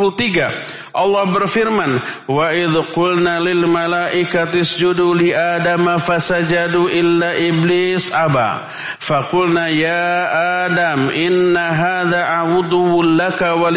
Allah 0.91 1.25
berfirman, 1.31 2.03
Wa 2.27 2.51
idh 2.51 2.75
qulna 2.91 3.39
lil 3.39 3.71
malaikat 3.71 4.59
isjudu 4.67 5.15
li 5.15 5.31
Adam 5.31 5.87
fasajadu 6.03 6.91
illa 6.91 7.39
iblis 7.39 8.11
aba. 8.11 8.67
Fakulna 8.99 9.71
ya 9.71 10.67
Adam, 10.67 11.15
inna 11.15 11.79
hadha 11.79 12.23
awuduwun 12.43 13.23
laka 13.23 13.55
walizaujika 13.55 13.71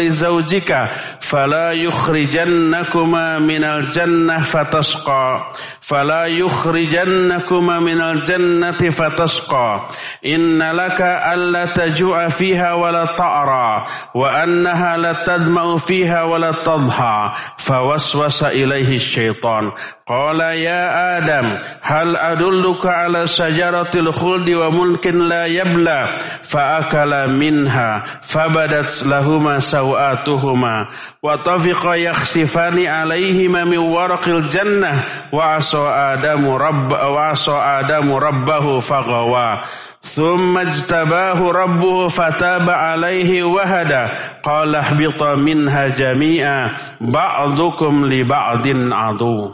li 0.90 0.90
zawjika, 1.22 1.22
fala 1.22 1.70
yukhrijannakuma 1.70 3.38
minal 3.38 3.94
jannah 3.94 4.42
fatasqa. 4.42 5.54
Fala 5.78 6.26
yukhrijannakuma 6.34 7.78
minal 7.78 8.26
jannati 8.26 8.90
fatasqa. 8.90 9.35
تشقى 9.36 9.80
إن 10.26 10.58
لك 10.62 11.02
ألا 11.02 11.64
تجوع 11.66 12.28
فيها 12.28 12.74
ولا 12.74 13.04
تأرى 13.16 13.84
وأنها 14.14 14.96
لا 14.96 15.12
تدمع 15.24 15.76
فيها 15.76 16.22
ولا 16.22 16.52
تضحى 16.64 17.32
فوسوس 17.58 18.44
إليه 18.44 18.94
الشيطان 18.94 19.72
Qala 20.06 20.54
ya 20.54 21.18
Adam 21.18 21.46
hal 21.82 22.14
adulluka 22.14 22.90
ala 23.10 23.26
sajaratil 23.26 24.12
khuldi 24.14 24.54
wa 24.54 24.70
mulkin 24.70 25.18
la 25.28 25.50
yabla 25.50 26.14
fa 26.46 26.78
akala 26.78 27.26
minha 27.26 28.06
fabadat 28.22 29.02
lahuma 29.10 29.58
sawatuhuma 29.58 30.72
wa 30.94 31.26
tafiqa 31.42 31.98
yakhsifani 31.98 32.86
alaihi 32.86 33.50
min 33.50 33.74
waraqil 33.82 34.46
jannah 34.46 35.02
wa 35.34 35.58
asa 35.58 35.82
adamu 36.14 36.54
rabb 36.54 36.86
wa 36.86 37.34
asa 37.34 37.58
adamu 37.82 38.22
rabbahu 38.22 38.78
fagawa 38.78 39.66
ثم 40.06 40.54
اجتباه 40.58 41.40
ربه 41.50 42.08
فتاب 42.14 42.70
عليه 42.70 43.42
وهدى 43.42 44.02
قال 44.46 44.70
اهبط 44.76 45.18
منها 45.42 45.86
جميعا 45.98 46.70
بعضكم 47.02 48.06
لبعض 48.06 48.64
عدو 48.92 49.50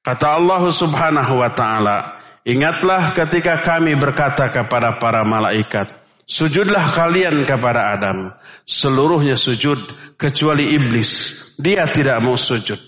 Kata 0.00 0.40
Allah 0.40 0.64
Subhanahu 0.72 1.44
wa 1.44 1.50
taala, 1.52 1.96
"Ingatlah 2.48 3.12
ketika 3.12 3.60
kami 3.60 4.00
berkata 4.00 4.48
kepada 4.48 4.96
para 4.96 5.28
malaikat, 5.28 5.92
sujudlah 6.24 6.88
kalian 6.96 7.44
kepada 7.44 8.00
Adam." 8.00 8.32
Seluruhnya 8.64 9.36
sujud 9.36 9.76
kecuali 10.16 10.72
iblis. 10.72 11.36
Dia 11.60 11.92
tidak 11.92 12.24
mau 12.24 12.40
sujud. 12.40 12.80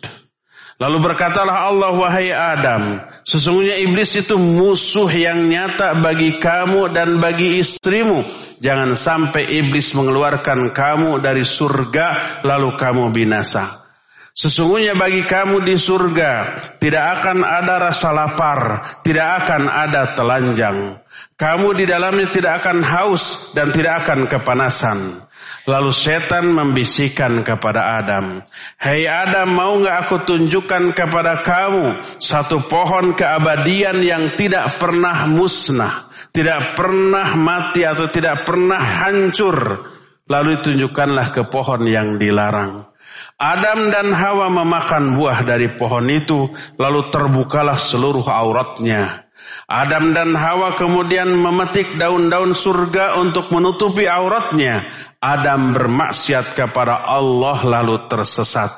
Lalu 0.81 0.99
berkatalah 1.13 1.69
Allah 1.69 1.93
wahai 2.01 2.33
Adam, 2.33 3.05
sesungguhnya 3.29 3.77
iblis 3.85 4.17
itu 4.17 4.41
musuh 4.41 5.07
yang 5.13 5.53
nyata 5.53 6.01
bagi 6.01 6.41
kamu 6.41 6.97
dan 6.97 7.21
bagi 7.21 7.61
istrimu. 7.61 8.25
Jangan 8.65 8.97
sampai 8.97 9.53
iblis 9.53 9.93
mengeluarkan 9.93 10.73
kamu 10.73 11.21
dari 11.21 11.45
surga 11.45 12.41
lalu 12.49 12.73
kamu 12.81 13.13
binasa. 13.13 13.82
Sesungguhnya 14.33 14.97
bagi 14.97 15.29
kamu 15.29 15.61
di 15.61 15.77
surga 15.77 16.31
tidak 16.81 17.21
akan 17.21 17.45
ada 17.45 17.93
rasa 17.93 18.17
lapar, 18.17 18.61
tidak 19.05 19.45
akan 19.45 19.69
ada 19.69 20.17
telanjang. 20.17 20.97
Kamu 21.37 21.77
di 21.77 21.85
dalamnya 21.85 22.25
tidak 22.33 22.65
akan 22.65 22.81
haus 22.81 23.53
dan 23.53 23.69
tidak 23.77 24.01
akan 24.09 24.25
kepanasan. 24.25 25.21
Lalu 25.69 25.93
setan 25.93 26.49
membisikkan 26.49 27.45
kepada 27.45 28.03
Adam, 28.03 28.41
"Hei 28.81 29.05
Adam, 29.05 29.53
mau 29.53 29.77
nggak 29.77 30.09
aku 30.09 30.17
tunjukkan 30.25 30.97
kepada 30.97 31.45
kamu 31.45 32.01
satu 32.17 32.67
pohon 32.73 33.13
keabadian 33.13 34.01
yang 34.01 34.33
tidak 34.35 34.81
pernah 34.81 35.29
musnah, 35.29 36.09
tidak 36.33 36.73
pernah 36.73 37.37
mati 37.37 37.85
atau 37.85 38.09
tidak 38.09 38.49
pernah 38.49 38.81
hancur?" 38.81 39.93
Lalu 40.25 40.65
tunjukkanlah 40.65 41.29
ke 41.37 41.45
pohon 41.53 41.85
yang 41.85 42.17
dilarang. 42.17 42.92
Adam 43.41 43.91
dan 43.91 44.15
Hawa 44.15 44.49
memakan 44.55 45.19
buah 45.19 45.43
dari 45.43 45.75
pohon 45.75 46.07
itu, 46.07 46.53
lalu 46.79 47.11
terbukalah 47.11 47.75
seluruh 47.81 48.23
auratnya. 48.23 49.27
Adam 49.67 50.15
dan 50.15 50.37
Hawa 50.39 50.79
kemudian 50.79 51.33
memetik 51.35 51.99
daun-daun 51.99 52.55
surga 52.55 53.19
untuk 53.19 53.51
menutupi 53.51 54.07
auratnya. 54.07 54.87
Adam 55.19 55.75
bermaksiat 55.75 56.55
kepada 56.55 56.95
Allah 57.09 57.59
lalu 57.67 58.07
tersesat. 58.07 58.71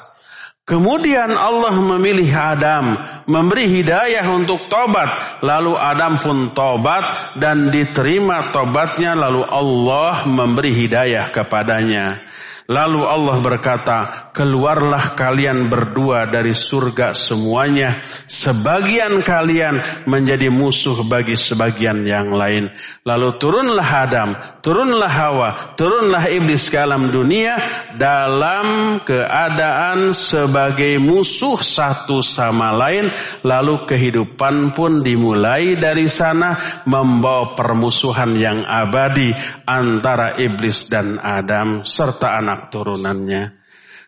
Kemudian 0.65 1.29
Allah 1.37 1.77
memilih 1.77 2.31
Adam 2.33 2.97
memberi 3.29 3.69
hidayah 3.81 4.25
untuk 4.33 4.69
tobat. 4.69 5.41
Lalu 5.45 5.73
Adam 5.77 6.21
pun 6.21 6.39
tobat 6.57 7.37
dan 7.37 7.69
diterima 7.69 8.53
tobatnya 8.53 9.17
lalu 9.17 9.45
Allah 9.45 10.25
memberi 10.29 10.73
hidayah 10.73 11.29
kepadanya. 11.33 12.25
Lalu 12.65 13.05
Allah 13.05 13.45
berkata, 13.45 13.99
keluarlah 14.33 15.13
kalian 15.21 15.69
berdua 15.69 16.25
dari 16.33 16.57
surga 16.57 17.13
semuanya. 17.13 18.01
Sebagian 18.25 19.21
kalian 19.21 20.09
menjadi 20.09 20.49
musuh 20.49 21.05
bagi 21.05 21.37
sebagian 21.37 22.09
yang 22.09 22.33
lain. 22.33 22.73
Lalu 23.05 23.29
turunlah 23.37 23.85
Adam, 23.85 24.31
turunlah 24.65 25.13
Hawa, 25.13 25.49
turunlah 25.77 26.25
Iblis 26.33 26.73
ke 26.73 26.81
alam 26.81 27.13
dunia 27.13 27.61
dalam 28.01 28.97
keadaan 29.05 30.17
sebagai 30.17 30.97
musuh 30.97 31.61
satu 31.61 32.25
sama 32.25 32.73
lain 32.73 33.13
lalu 33.43 33.85
kehidupan 33.87 34.73
pun 34.75 35.03
dimulai 35.05 35.77
dari 35.79 36.07
sana 36.11 36.83
membawa 36.89 37.55
permusuhan 37.55 38.37
yang 38.39 38.59
abadi 38.67 39.31
antara 39.65 40.39
iblis 40.41 40.87
dan 40.91 41.19
Adam 41.23 41.85
serta 41.87 42.39
anak 42.41 42.69
turunannya. 42.73 43.61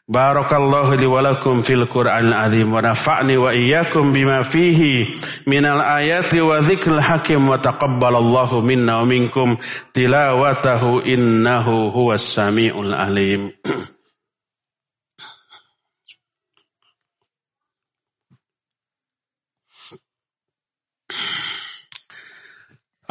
Barakallahu 0.07 0.95
li 0.95 1.03
wa 1.11 1.19
lakum 1.19 1.67
fil 1.67 1.83
Qur'an 1.91 2.31
azim 2.31 2.71
wa 2.71 2.79
nafa'ni 2.79 3.43
wa 3.43 3.51
iyyakum 3.51 4.15
bima 4.15 4.47
fihi 4.47 5.19
minal 5.51 5.83
ayati 5.83 6.39
wa 6.47 6.63
dzikril 6.63 7.03
hakim 7.03 7.43
wa 7.43 7.59
taqabbalallahu 7.59 8.63
minna 8.63 9.03
wa 9.03 9.03
minkum 9.03 9.59
tilawatahu 9.91 11.03
innahu 11.03 11.91
huwas 11.91 12.23
samiul 12.23 12.95
alim. 12.95 13.51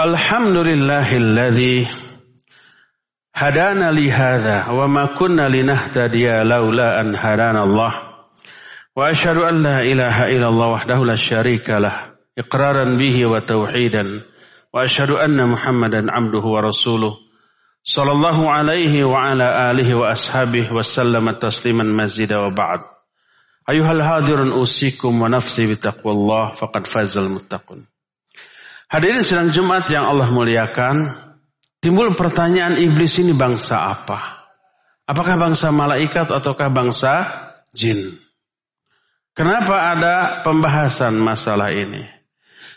الحمد 0.04 0.58
لله 0.58 1.18
الذي 1.18 1.88
هدانا 3.36 3.92
لهذا 3.92 4.68
وما 4.68 5.06
كنا 5.06 5.48
لنهتدي 5.48 6.26
لولا 6.44 7.02
أن 7.02 7.16
هدانا 7.16 7.64
الله 7.64 7.94
وأشهد 8.96 9.38
أن 9.38 9.64
لا 9.64 9.78
إله 9.82 10.16
إلا 10.36 10.48
الله 10.48 10.68
وحده 10.68 11.00
لا 11.06 11.16
شريك 11.16 11.70
له 11.70 11.96
إقرارا 12.38 12.98
به 13.00 13.18
وتوحيدا 13.32 14.04
وأشهد 14.74 15.12
أن 15.12 15.48
محمدا 15.50 16.06
عبده 16.12 16.44
ورسوله 16.56 17.16
صلى 17.84 18.12
الله 18.12 18.52
عليه 18.52 19.04
وعلى 19.04 19.72
آله 19.72 19.96
وأصحابه 19.98 20.74
وسلم 20.74 21.32
تسليما 21.32 21.84
مزيدا 22.04 22.36
وبعد 22.38 22.80
أيها 23.70 23.92
الحاضرون 23.92 24.52
أوصيكم 24.52 25.22
ونفسي 25.22 25.72
بتقوى 25.72 26.14
الله 26.14 26.52
فقد 26.52 26.88
فاز 26.88 27.18
المتقون 27.18 27.95
Hadirin 28.86 29.26
sedang 29.26 29.50
Jumat 29.50 29.90
yang 29.90 30.06
Allah 30.06 30.30
muliakan, 30.30 31.10
timbul 31.82 32.14
pertanyaan 32.14 32.78
iblis 32.78 33.18
ini 33.18 33.34
bangsa 33.34 33.82
apa? 33.98 34.46
Apakah 35.10 35.42
bangsa 35.42 35.74
malaikat 35.74 36.30
ataukah 36.30 36.70
bangsa 36.70 37.14
jin? 37.74 38.14
Kenapa 39.34 39.94
ada 39.98 40.16
pembahasan 40.46 41.18
masalah 41.18 41.74
ini? 41.74 42.06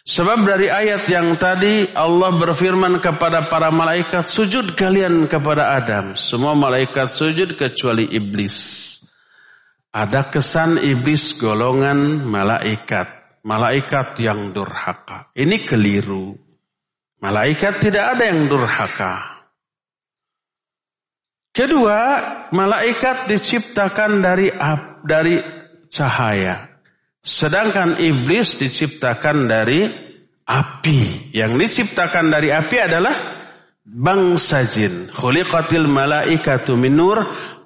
Sebab 0.08 0.48
dari 0.48 0.72
ayat 0.72 1.04
yang 1.12 1.36
tadi 1.36 1.92
Allah 1.92 2.32
berfirman 2.40 3.04
kepada 3.04 3.52
para 3.52 3.68
malaikat, 3.68 4.24
sujud 4.24 4.72
kalian 4.80 5.28
kepada 5.28 5.76
Adam. 5.76 6.16
Semua 6.16 6.56
malaikat 6.56 7.12
sujud 7.12 7.52
kecuali 7.52 8.08
iblis. 8.08 8.56
Ada 9.92 10.32
kesan 10.32 10.80
iblis 10.80 11.36
golongan 11.36 12.24
malaikat 12.24 13.17
malaikat 13.46 14.18
yang 14.18 14.50
durhaka. 14.56 15.30
Ini 15.36 15.62
keliru. 15.68 16.34
Malaikat 17.22 17.82
tidak 17.82 18.14
ada 18.18 18.24
yang 18.30 18.46
durhaka. 18.46 19.42
Kedua, 21.52 22.00
malaikat 22.54 23.26
diciptakan 23.26 24.22
dari 24.22 24.46
dari 25.02 25.34
cahaya. 25.90 26.70
Sedangkan 27.18 27.98
iblis 27.98 28.62
diciptakan 28.62 29.50
dari 29.50 29.82
api. 30.46 31.34
Yang 31.34 31.52
diciptakan 31.66 32.30
dari 32.30 32.54
api 32.54 32.76
adalah 32.78 33.12
bangsa 33.82 34.62
jin. 34.62 35.10
Khuliqatil 35.10 35.90
malaikatu 35.90 36.78
min 36.78 36.94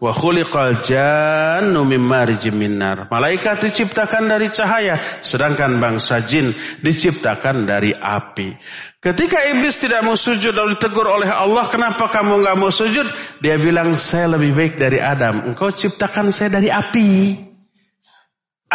Wa 0.03 0.11
khuliqal 0.13 0.83
jannu 0.83 1.85
mim 1.87 2.03
Malaikat 2.03 3.63
diciptakan 3.71 4.27
dari 4.27 4.51
cahaya, 4.51 4.99
sedangkan 5.23 5.79
bangsa 5.79 6.19
jin 6.27 6.51
diciptakan 6.83 7.71
dari 7.71 7.95
api. 7.95 8.51
Ketika 8.99 9.47
iblis 9.55 9.79
tidak 9.79 10.03
mau 10.03 10.19
sujud 10.19 10.59
lalu 10.59 10.75
ditegur 10.75 11.07
oleh 11.07 11.31
Allah, 11.31 11.71
kenapa 11.71 12.11
kamu 12.11 12.43
nggak 12.43 12.57
mau 12.59 12.75
sujud? 12.75 13.07
Dia 13.47 13.63
bilang, 13.63 13.95
saya 13.95 14.35
lebih 14.35 14.51
baik 14.59 14.75
dari 14.75 14.99
Adam. 14.99 15.47
Engkau 15.55 15.71
ciptakan 15.71 16.35
saya 16.35 16.51
dari 16.59 16.67
api. 16.67 17.39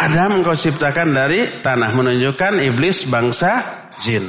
Adam 0.00 0.40
engkau 0.40 0.56
ciptakan 0.56 1.12
dari 1.12 1.60
tanah 1.60 1.92
menunjukkan 1.92 2.56
iblis 2.72 3.04
bangsa 3.04 3.68
jin. 4.00 4.24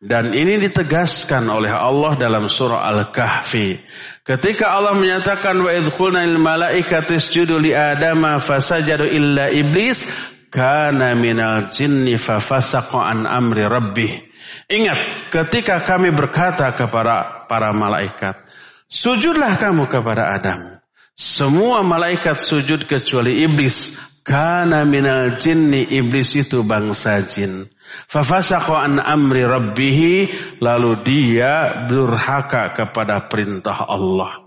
Dan 0.00 0.32
ini 0.32 0.64
ditegaskan 0.64 1.44
oleh 1.52 1.68
Allah 1.76 2.16
dalam 2.16 2.48
surah 2.48 2.88
Al-Kahfi. 2.88 3.84
Ketika 4.24 4.72
Allah 4.72 4.96
menyatakan 4.96 5.60
wa 5.60 5.68
idkhulna 5.68 6.24
lil 6.24 6.40
malaikati 6.40 7.20
isjudu 7.20 7.60
li 7.60 7.76
adama 7.76 8.40
fasajadu 8.40 9.04
illa 9.04 9.52
iblis 9.52 10.08
kana 10.48 11.12
minal 11.12 11.68
jinni 11.68 12.16
fafasaqa 12.16 12.96
an 13.12 13.28
amri 13.28 13.60
rabbih. 13.60 14.24
Ingat 14.72 15.28
ketika 15.36 15.84
kami 15.84 16.16
berkata 16.16 16.72
kepada 16.72 17.44
para 17.44 17.68
malaikat, 17.76 18.40
sujudlah 18.88 19.60
kamu 19.60 19.84
kepada 19.84 20.32
Adam. 20.32 20.80
Semua 21.12 21.84
malaikat 21.84 22.40
sujud 22.40 22.88
kecuali 22.88 23.44
iblis. 23.44 24.00
Kana 24.20 24.84
minal 24.84 25.40
jinni 25.40 25.80
iblis 25.80 26.36
itu 26.36 26.60
bangsa 26.60 27.24
jin. 27.24 27.72
Fafasaqo 28.08 28.76
an 28.76 29.00
amri 29.00 29.42
rabbih 29.48 30.28
lalu 30.60 30.92
dia 31.08 31.88
durhaka 31.88 32.76
kepada 32.76 33.26
perintah 33.32 33.80
Allah. 33.88 34.44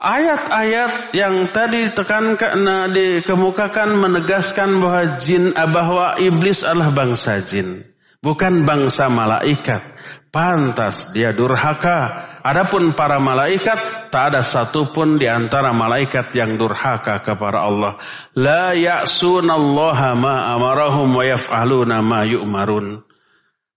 Ayat-ayat 0.00 1.12
yang 1.12 1.52
tadi 1.52 1.92
tekankan 1.92 2.56
nah, 2.64 2.88
dikemukakan 2.88 4.00
menegaskan 4.00 4.80
bahwa 4.82 5.02
jin 5.20 5.52
bahwa 5.54 6.06
iblis 6.16 6.64
adalah 6.64 6.88
bangsa 6.96 7.44
jin, 7.44 7.84
bukan 8.24 8.64
bangsa 8.64 9.12
malaikat. 9.12 9.92
Pantas 10.32 11.12
dia 11.14 11.36
durhaka 11.36 12.29
Adapun 12.40 12.96
para 12.96 13.20
malaikat 13.20 14.08
tak 14.08 14.32
ada 14.32 14.40
satupun 14.40 15.20
di 15.20 15.28
antara 15.28 15.76
malaikat 15.76 16.32
yang 16.32 16.56
durhaka 16.56 17.20
kepada 17.20 17.60
Allah. 17.68 18.00
La 18.32 18.72
ya'sunallaha 18.72 20.16
ma 20.16 20.48
amarahum 20.56 21.12
wa 21.20 21.24
yaf'aluna 21.24 22.00
ma 22.00 22.24
yu'marun. 22.24 23.04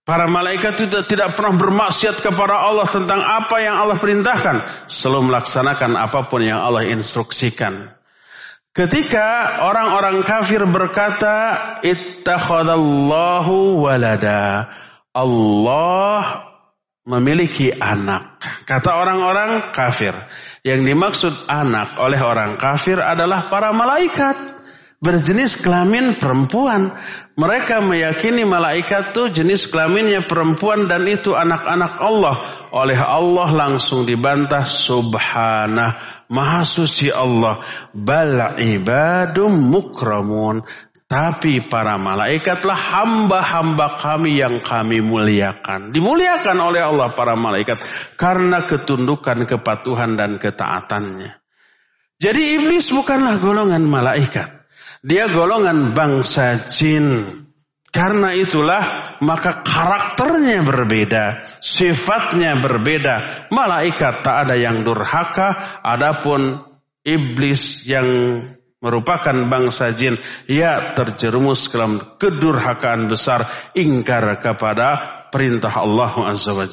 Para 0.04 0.28
malaikat 0.28 0.76
itu 0.80 1.00
tidak 1.08 1.36
pernah 1.36 1.56
bermaksiat 1.56 2.14
kepada 2.24 2.52
Allah 2.60 2.86
tentang 2.88 3.20
apa 3.24 3.56
yang 3.60 3.76
Allah 3.80 3.96
perintahkan, 4.00 4.60
selalu 4.88 5.22
melaksanakan 5.32 5.96
apapun 5.96 6.42
yang 6.44 6.60
Allah 6.60 6.84
instruksikan. 6.88 7.88
Ketika 8.76 9.60
orang-orang 9.64 10.22
kafir 10.24 10.60
berkata, 10.68 11.56
"Ittakhadallahu 11.80 13.80
walada." 13.80 14.68
Allah 15.16 16.52
memiliki 17.08 17.68
anak. 17.72 18.40
Kata 18.64 18.90
orang-orang 18.96 19.72
kafir. 19.76 20.12
Yang 20.64 20.80
dimaksud 20.88 21.34
anak 21.52 22.00
oleh 22.00 22.16
orang 22.24 22.56
kafir 22.56 22.96
adalah 22.96 23.52
para 23.52 23.70
malaikat. 23.76 24.56
Berjenis 25.04 25.60
kelamin 25.60 26.16
perempuan. 26.16 26.96
Mereka 27.36 27.84
meyakini 27.84 28.48
malaikat 28.48 29.12
itu 29.12 29.28
jenis 29.36 29.68
kelaminnya 29.68 30.24
perempuan 30.24 30.88
dan 30.88 31.04
itu 31.04 31.36
anak-anak 31.36 32.00
Allah. 32.00 32.36
Oleh 32.72 32.96
Allah 32.96 33.52
langsung 33.52 34.08
dibantah 34.08 34.64
subhanah. 34.64 36.24
Maha 36.32 36.64
suci 36.64 37.12
Allah. 37.12 37.60
Bala 37.92 38.56
ibadum 38.56 39.52
mukramun. 39.52 40.64
Tapi 41.04 41.68
para 41.68 42.00
malaikatlah 42.00 42.72
hamba-hamba 42.96 44.00
kami 44.00 44.40
yang 44.40 44.64
kami 44.64 45.04
muliakan. 45.04 45.92
Dimuliakan 45.92 46.56
oleh 46.64 46.80
Allah 46.80 47.12
para 47.12 47.36
malaikat 47.36 47.76
karena 48.16 48.64
ketundukan, 48.64 49.44
kepatuhan 49.44 50.16
dan 50.16 50.40
ketaatannya. 50.40 51.36
Jadi 52.16 52.42
iblis 52.56 52.88
bukanlah 52.88 53.36
golongan 53.36 53.84
malaikat. 53.84 54.64
Dia 55.04 55.28
golongan 55.28 55.92
bangsa 55.92 56.64
jin. 56.72 57.36
Karena 57.94 58.34
itulah 58.34 59.14
maka 59.22 59.60
karakternya 59.60 60.64
berbeda, 60.64 61.52
sifatnya 61.60 62.58
berbeda. 62.64 63.46
Malaikat 63.52 64.24
tak 64.24 64.48
ada 64.48 64.56
yang 64.58 64.82
durhaka, 64.82 65.54
adapun 65.84 66.64
iblis 67.06 67.86
yang 67.86 68.08
merupakan 68.84 69.32
bangsa 69.48 69.96
jin 69.96 70.20
ya 70.44 70.92
terjerumus 70.92 71.72
ke 71.72 71.80
dalam 71.80 71.94
kedurhakaan 72.20 73.08
besar 73.08 73.48
ingkar 73.72 74.36
kepada 74.44 74.88
perintah 75.32 75.72
Allah 75.72 76.12
Azza 76.36 76.52
wa 76.52 76.68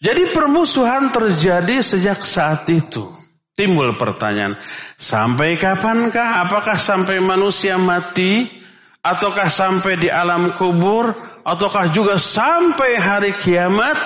Jadi 0.00 0.32
permusuhan 0.32 1.12
terjadi 1.12 1.84
sejak 1.84 2.24
saat 2.24 2.64
itu. 2.72 3.12
Timbul 3.52 4.00
pertanyaan, 4.00 4.56
sampai 4.96 5.60
kapankah? 5.60 6.48
Apakah 6.48 6.80
sampai 6.80 7.20
manusia 7.20 7.76
mati? 7.76 8.48
Ataukah 9.04 9.52
sampai 9.52 10.00
di 10.00 10.08
alam 10.08 10.56
kubur? 10.56 11.12
Ataukah 11.44 11.92
juga 11.92 12.16
sampai 12.16 12.96
hari 12.96 13.36
kiamat? 13.44 14.00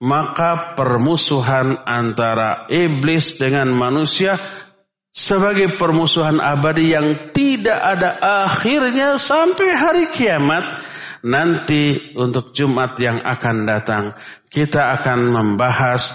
Maka 0.00 0.72
permusuhan 0.72 1.82
antara 1.84 2.64
iblis 2.72 3.36
dengan 3.36 3.68
manusia 3.74 4.38
sebagai 5.18 5.74
permusuhan 5.74 6.38
abadi 6.38 6.94
yang 6.94 7.34
tidak 7.34 7.74
ada 7.74 8.10
akhirnya 8.46 9.18
sampai 9.18 9.68
hari 9.74 10.04
kiamat. 10.14 10.62
Nanti 11.18 12.14
untuk 12.14 12.54
Jumat 12.54 12.94
yang 13.02 13.18
akan 13.26 13.66
datang 13.66 14.14
kita 14.54 15.02
akan 15.02 15.34
membahas 15.34 16.14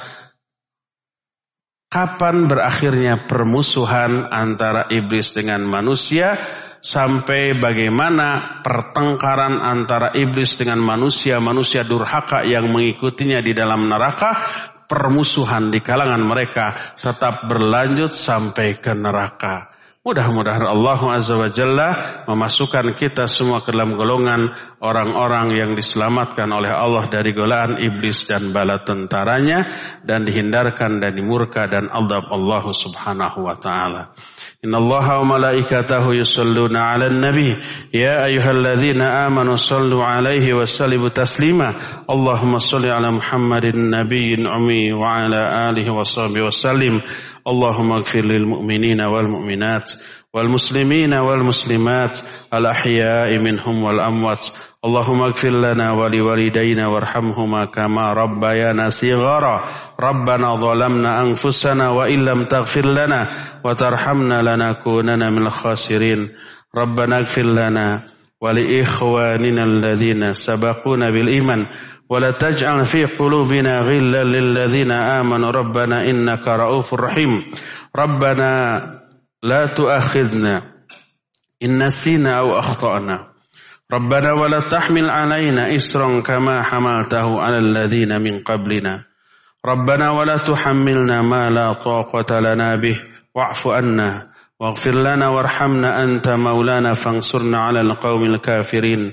kapan 1.91 2.47
berakhirnya 2.47 3.27
permusuhan 3.27 4.31
antara 4.31 4.87
iblis 4.95 5.35
dengan 5.35 5.59
manusia 5.67 6.39
sampai 6.79 7.59
bagaimana 7.59 8.63
pertengkaran 8.63 9.59
antara 9.59 10.15
iblis 10.15 10.55
dengan 10.55 10.79
manusia, 10.79 11.35
manusia 11.43 11.83
durhaka 11.83 12.47
yang 12.47 12.71
mengikutinya 12.71 13.43
di 13.43 13.51
dalam 13.51 13.91
neraka 13.91 14.31
permusuhan 14.93 15.73
di 15.73 15.81
kalangan 15.81 16.21
mereka 16.21 16.77
tetap 16.93 17.49
berlanjut 17.49 18.13
sampai 18.13 18.77
ke 18.77 18.93
neraka. 18.93 19.72
Mudah-mudahan 20.03 20.67
Allah 20.67 20.99
Azza 21.15 21.39
wa 21.39 21.47
Jalla 21.47 22.19
memasukkan 22.27 22.91
kita 22.99 23.23
semua 23.23 23.63
ke 23.63 23.71
dalam 23.71 23.95
golongan 23.95 24.51
orang-orang 24.83 25.55
yang 25.55 25.79
diselamatkan 25.79 26.51
oleh 26.51 26.67
Allah 26.67 27.07
dari 27.07 27.31
golongan 27.31 27.79
iblis 27.79 28.27
dan 28.27 28.51
bala 28.51 28.83
tentaranya 28.83 29.63
dan 30.03 30.27
dihindarkan 30.27 30.99
dari 30.99 31.23
murka 31.23 31.63
dan 31.71 31.87
adab 31.87 32.27
Allah 32.35 32.67
Subhanahu 32.67 33.47
wa 33.47 33.55
taala. 33.55 34.11
Inna 34.59 34.83
Allah 34.83 35.23
wa 35.23 35.39
malaikatahu 35.39 36.19
yusalluna 36.19 36.99
nabi 37.07 37.63
Ya 37.95 38.27
ayuhalladzina 38.27 39.31
amanu 39.31 39.55
sallu 39.55 40.03
alaihi 40.03 40.51
wa 40.55 40.67
taslima 41.15 41.79
Allahumma 42.11 42.59
salli 42.63 42.91
ala 42.91 43.07
muhammadin 43.11 43.87
nabiyin 43.91 44.47
ummi 44.51 44.91
wa 44.95 45.27
ala 45.31 45.67
alihi 45.71 45.87
wa 45.91 46.03
sallam 46.07 46.99
اللهم 47.47 47.91
اغفر 47.91 48.19
للمؤمنين 48.21 49.01
والمؤمنات 49.01 49.91
والمسلمين 50.33 51.13
والمسلمات 51.13 52.19
الأحياء 52.53 53.37
منهم 53.41 53.83
والأموات 53.83 54.45
اللهم 54.85 55.21
اغفر 55.21 55.49
لنا 55.49 55.91
ولوالدينا 55.91 56.87
وارحمهما 56.87 57.65
كما 57.65 58.05
ربيانا 58.07 58.89
صغارا 58.89 59.61
ربنا 60.03 60.55
ظلمنا 60.55 61.21
أنفسنا 61.21 61.89
وإن 61.89 62.19
لم 62.25 62.43
تغفر 62.45 62.85
لنا 62.85 63.29
وترحمنا 63.65 64.37
لنكونن 64.55 65.19
من 65.31 65.41
الخاسرين 65.47 66.29
ربنا 66.77 67.15
اغفر 67.17 67.43
لنا 67.61 68.03
ولإخواننا 68.41 69.63
الذين 69.63 70.33
سبقونا 70.33 71.09
بالإيمان 71.09 71.65
ولا 72.09 72.31
تجعل 72.31 72.85
في 72.85 73.05
قلوبنا 73.05 73.75
غلا 73.79 74.23
للذين 74.23 74.91
آمنوا 74.91 75.51
ربنا 75.51 75.99
إنك 75.99 76.47
رؤوف 76.47 76.93
رحيم 76.93 77.45
ربنا 77.97 78.49
لا 79.43 79.73
تؤاخذنا 79.75 80.61
إن 81.63 81.83
نسينا 81.85 82.39
أو 82.39 82.57
أخطأنا 82.59 83.17
ربنا 83.93 84.33
ولا 84.41 84.59
تحمل 84.67 85.09
علينا 85.09 85.75
إسرا 85.75 86.21
كما 86.21 86.63
حملته 86.63 87.41
على 87.41 87.57
الذين 87.57 88.09
من 88.21 88.39
قبلنا 88.39 89.03
ربنا 89.65 90.11
ولا 90.11 90.37
تحملنا 90.37 91.21
ما 91.21 91.49
لا 91.49 91.73
طاقة 91.73 92.39
لنا 92.39 92.75
به 92.75 93.01
واعف 93.35 93.67
عنا 93.67 94.29
واغفر 94.59 94.95
لنا 94.95 95.27
وارحمنا 95.29 96.03
أنت 96.03 96.29
مولانا 96.29 96.93
فانصرنا 96.93 97.57
على 97.57 97.81
القوم 97.81 98.23
الكافرين 98.23 99.11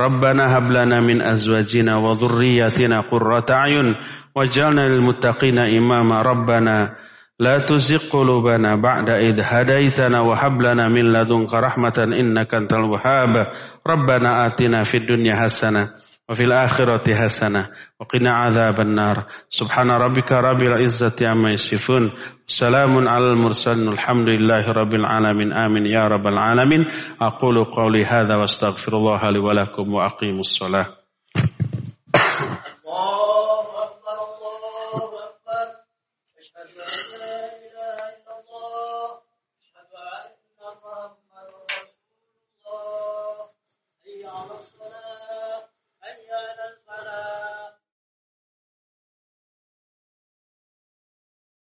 ربنا 0.00 0.56
هب 0.58 0.70
لنا 0.70 1.00
من 1.00 1.22
أزواجنا 1.22 1.96
وذرياتنا 1.96 3.00
قرة 3.00 3.44
أعين 3.50 3.94
واجعلنا 4.36 4.80
للمتقين 4.88 5.58
إماما 5.58 6.22
ربنا 6.22 6.96
لا 7.38 7.58
تزغ 7.58 8.02
قلوبنا 8.12 8.76
بعد 8.76 9.10
إذ 9.10 9.36
هديتنا 9.42 10.20
وهب 10.20 10.60
لنا 10.62 10.88
من 10.88 11.04
لدنك 11.12 11.52
رحمة 11.54 11.98
إنك 12.20 12.54
أنت 12.54 12.72
الوهاب 12.72 13.46
ربنا 13.86 14.46
آتنا 14.46 14.82
في 14.82 14.96
الدنيا 14.96 15.34
حسنة 15.36 15.88
وفي 16.30 16.44
الآخرة 16.44 17.14
حسنة 17.14 17.66
وقنا 18.00 18.30
عذاب 18.30 18.80
النار 18.80 19.24
سبحان 19.48 19.90
ربك 19.90 20.32
رب 20.32 20.62
العزة 20.62 21.16
عما 21.22 21.50
يصفون 21.50 22.10
سلام 22.46 23.08
على 23.08 23.32
المرسلين 23.32 23.88
الحمد 23.92 24.28
لله 24.28 24.72
رب 24.72 24.94
العالمين 24.94 25.52
آمين 25.52 25.86
يا 25.86 26.00
رب 26.04 26.26
العالمين 26.26 26.84
أقول 27.22 27.64
قولي 27.64 28.04
هذا 28.04 28.36
واستغفر 28.36 28.92
الله 28.96 29.30
لي 29.30 29.38
ولكم 29.38 29.94
وأقيم 29.94 30.38
الصلاة 30.40 30.99